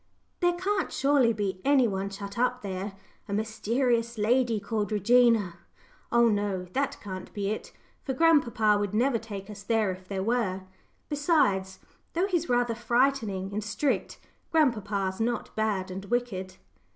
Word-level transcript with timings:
"There 0.39 0.53
can't 0.53 0.91
surely 0.91 1.31
be 1.31 1.61
any 1.63 1.87
one 1.87 2.09
shut 2.09 2.35
up 2.39 2.63
there 2.63 2.93
a 3.27 3.33
mysterious 3.35 4.17
lady 4.17 4.59
called 4.59 4.91
'Regina.' 4.91 5.59
Oh, 6.11 6.27
no, 6.27 6.65
that 6.73 6.99
can't 7.03 7.31
be 7.35 7.51
it, 7.51 7.71
for 8.01 8.13
grandpapa 8.15 8.79
would 8.79 8.95
never 8.95 9.19
take 9.19 9.47
us 9.47 9.61
there 9.61 9.91
if 9.91 10.07
there 10.07 10.23
were. 10.23 10.61
Besides 11.07 11.77
though 12.13 12.25
he's 12.25 12.49
rather 12.49 12.73
frightening 12.73 13.53
and 13.53 13.63
strict 13.63 14.17
grandpapa's 14.51 15.21
not 15.21 15.55
bad 15.55 15.91
and 15.91 16.05
wicked." 16.05 16.55